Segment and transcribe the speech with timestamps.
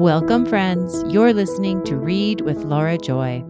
[0.00, 1.04] Welcome, friends.
[1.12, 3.44] You're listening to Read with Laura Joy.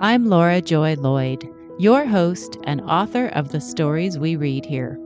[0.00, 1.48] I'm Laura Joy Lloyd,
[1.78, 4.98] your host and author of the stories we read here.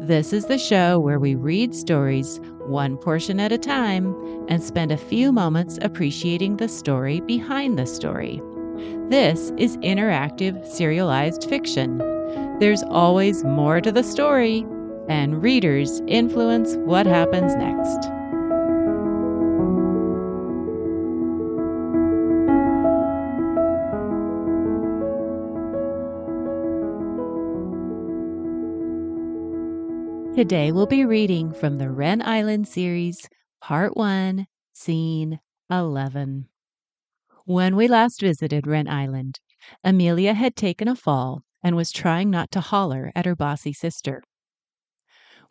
[0.00, 4.14] This is the show where we read stories one portion at a time
[4.50, 8.42] and spend a few moments appreciating the story behind the story.
[9.08, 11.96] This is interactive serialized fiction.
[12.58, 14.66] There's always more to the story,
[15.08, 18.10] and readers influence what happens next.
[30.38, 33.28] Today we'll be reading from the Wren Island series,
[33.60, 36.46] Part 1, Scene 11.
[37.44, 39.40] When we last visited Wren Island,
[39.82, 44.22] Amelia had taken a fall and was trying not to holler at her bossy sister.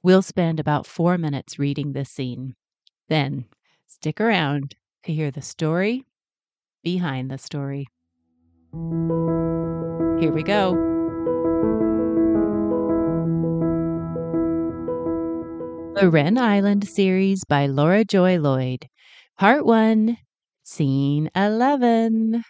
[0.02, 2.56] We'll spend about four minutes reading this scene.
[3.10, 3.44] Then
[3.88, 6.06] stick around to hear the story
[6.82, 7.88] behind the story.
[10.22, 10.97] Here we go.
[16.00, 18.88] The Wren Island series by Laura Joy Lloyd.
[19.36, 20.16] Part 1,
[20.62, 22.44] Scene 11.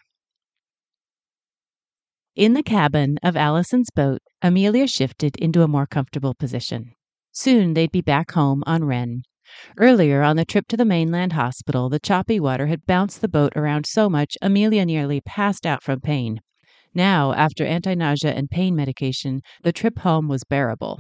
[2.36, 6.92] In the cabin of Allison's boat, Amelia shifted into a more comfortable position.
[7.32, 9.22] Soon they'd be back home on Wren.
[9.78, 13.54] Earlier on the trip to the mainland hospital, the choppy water had bounced the boat
[13.56, 16.42] around so much Amelia nearly passed out from pain.
[16.94, 21.00] Now, after anti nausea and pain medication, the trip home was bearable.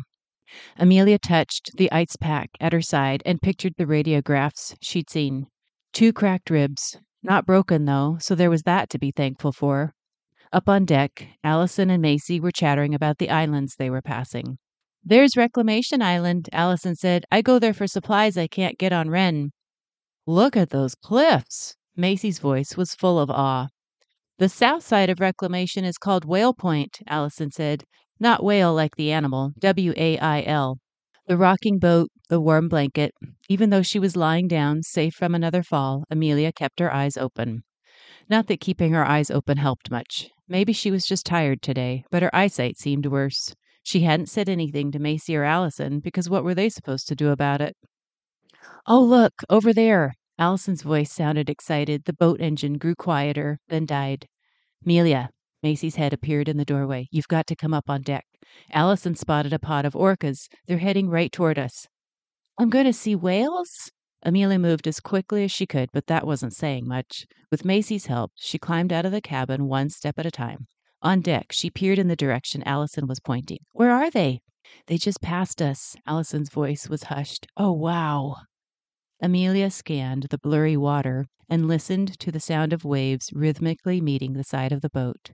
[0.78, 5.48] Amelia touched the ice pack at her side and pictured the radiographs she'd seen.
[5.94, 9.94] Two cracked ribs, not broken though, so there was that to be thankful for.
[10.53, 14.58] Up on deck, Allison and Macy were chattering about the islands they were passing.
[15.03, 17.25] There's Reclamation Island, Allison said.
[17.31, 19.52] I go there for supplies I can't get on Wren.
[20.25, 21.75] Look at those cliffs.
[21.95, 23.68] Macy's voice was full of awe.
[24.38, 27.84] The south side of Reclamation is called Wail Point, Allison said.
[28.19, 30.79] Not whale like the animal, W A I L.
[31.28, 33.11] The rocking boat, the warm blanket.
[33.50, 37.63] Even though she was lying down, safe from another fall, Amelia kept her eyes open.
[38.29, 40.29] Not that keeping her eyes open helped much.
[40.47, 43.53] Maybe she was just tired today, but her eyesight seemed worse.
[43.83, 47.29] She hadn't said anything to Macy or Allison because what were they supposed to do
[47.29, 47.75] about it?
[48.85, 50.13] Oh, look, over there.
[50.39, 52.03] Allison's voice sounded excited.
[52.05, 54.28] The boat engine grew quieter, then died.
[54.85, 55.29] Amelia,
[55.63, 57.07] Macy's head appeared in the doorway.
[57.12, 58.25] You've got to come up on deck.
[58.72, 60.47] Allison spotted a pod of orcas.
[60.68, 61.88] They're heading right toward us.
[62.59, 63.91] I'm going to see whales?
[64.23, 67.25] Amelia moved as quickly as she could, but that wasn't saying much.
[67.51, 70.67] With Macy's help, she climbed out of the cabin one step at a time.
[71.01, 73.59] On deck, she peered in the direction Allison was pointing.
[73.73, 74.41] Where are they?
[74.88, 75.96] They just passed us.
[76.06, 77.47] Allison's voice was hushed.
[77.56, 78.38] Oh, wow.
[79.22, 84.44] Amelia scanned the blurry water and listened to the sound of waves rhythmically meeting the
[84.44, 85.31] side of the boat.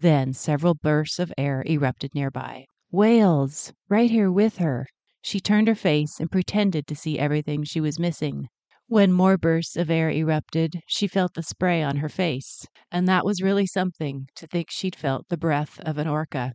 [0.00, 2.66] Then several bursts of air erupted nearby.
[2.90, 3.72] Whales!
[3.88, 4.86] Right here with her!
[5.22, 8.48] She turned her face and pretended to see everything she was missing.
[8.86, 13.24] When more bursts of air erupted, she felt the spray on her face, and that
[13.24, 16.52] was really something to think she'd felt the breath of an orca.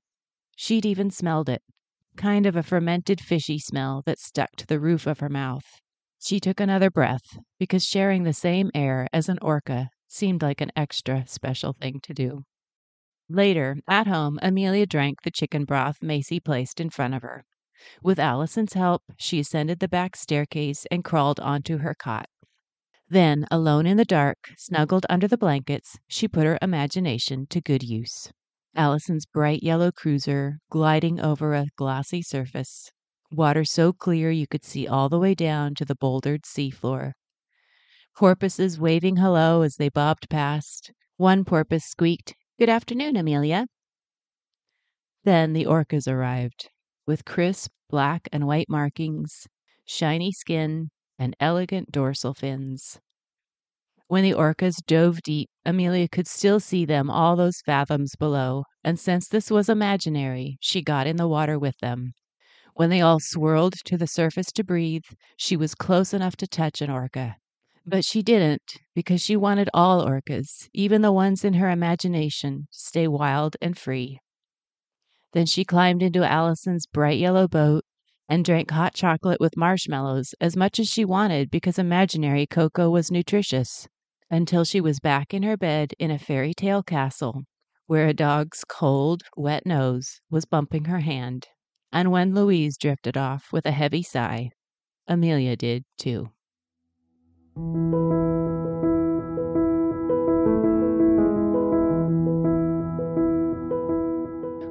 [0.56, 1.64] She'd even smelled it,
[2.18, 5.66] kind of a fermented fishy smell that stuck to the roof of her mouth.
[6.20, 10.72] She took another breath because sharing the same air as an orca seemed like an
[10.76, 12.44] extra special thing to do.
[13.30, 17.46] Later, at home, Amelia drank the chicken broth Macy placed in front of her.
[18.02, 22.26] With Allison's help, she ascended the back staircase and crawled onto her cot.
[23.08, 27.84] Then, alone in the dark, snuggled under the blankets, she put her imagination to good
[27.84, 28.32] use.
[28.76, 32.92] Allison's bright yellow cruiser gliding over a glossy surface,
[33.32, 37.14] water so clear you could see all the way down to the bouldered seafloor.
[38.16, 40.92] Porpoises waving hello as they bobbed past.
[41.18, 43.68] One porpoise squeaked, Good afternoon, Amelia.
[45.24, 46.68] Then the orcas arrived,
[47.08, 49.48] with crisp black and white markings,
[49.86, 53.00] shiny skin, and elegant dorsal fins.
[54.08, 59.00] When the orcas dove deep, Amelia could still see them all those fathoms below, and
[59.00, 62.12] since this was imaginary, she got in the water with them.
[62.74, 65.06] When they all swirled to the surface to breathe,
[65.38, 67.38] she was close enough to touch an orca.
[67.90, 72.80] But she didn't because she wanted all orcas, even the ones in her imagination, to
[72.80, 74.20] stay wild and free.
[75.34, 77.84] Then she climbed into Allison's bright yellow boat
[78.28, 83.10] and drank hot chocolate with marshmallows as much as she wanted because imaginary cocoa was
[83.10, 83.88] nutritious,
[84.30, 87.42] until she was back in her bed in a fairy tale castle
[87.88, 91.48] where a dog's cold, wet nose was bumping her hand.
[91.92, 94.52] And when Louise drifted off with a heavy sigh,
[95.08, 96.30] Amelia did too.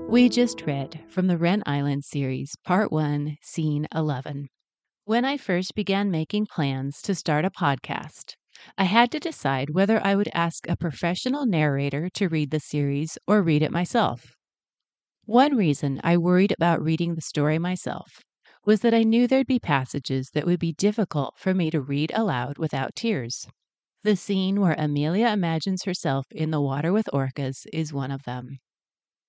[0.09, 4.49] We just read from the Wren Island series, Part 1, Scene 11.
[5.05, 8.35] When I first began making plans to start a podcast,
[8.77, 13.17] I had to decide whether I would ask a professional narrator to read the series
[13.27, 14.35] or read it myself.
[15.25, 18.25] One reason I worried about reading the story myself
[18.65, 22.13] was that I knew there'd be passages that would be difficult for me to read
[22.15, 23.47] aloud without tears.
[24.05, 28.59] The scene where Amelia imagines herself in the water with orcas is one of them.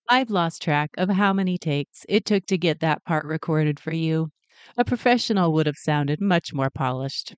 [0.10, 3.94] I've lost track of how many takes it took to get that part recorded for
[3.94, 4.32] you.
[4.78, 7.36] A professional would have sounded much more polished.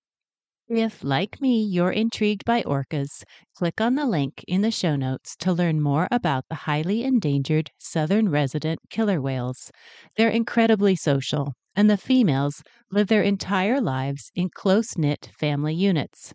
[0.69, 3.23] If, like me, you're intrigued by orcas,
[3.53, 7.69] click on the link in the show notes to learn more about the highly endangered
[7.77, 9.71] southern resident killer whales.
[10.17, 16.33] They're incredibly social, and the females live their entire lives in close knit family units.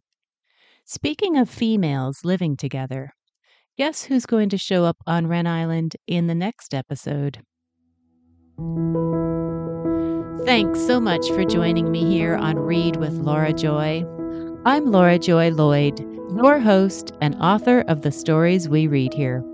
[0.84, 3.12] Speaking of females living together,
[3.78, 7.40] Guess who's going to show up on Wren Island in the next episode?
[10.46, 14.02] Thanks so much for joining me here on Read with Laura Joy.
[14.64, 16.00] I'm Laura Joy Lloyd,
[16.38, 19.44] your host and author of the stories we read here.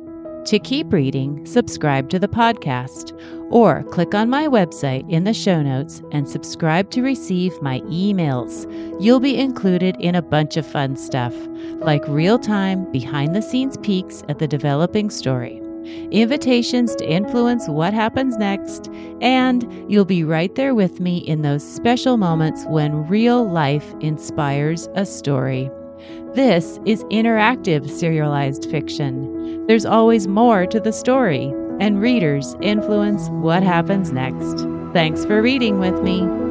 [0.44, 3.10] To keep reading, subscribe to the podcast
[3.52, 8.66] or click on my website in the show notes and subscribe to receive my emails.
[9.00, 11.34] You'll be included in a bunch of fun stuff
[11.80, 15.60] like real time, behind the scenes peeks at the developing story,
[16.10, 18.88] invitations to influence what happens next,
[19.20, 24.88] and you'll be right there with me in those special moments when real life inspires
[24.94, 25.70] a story.
[26.34, 29.66] This is interactive serialized fiction.
[29.66, 34.66] There's always more to the story, and readers influence what happens next.
[34.92, 36.41] Thanks for reading with me.